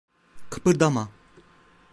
Kıpırdama! 0.49 1.07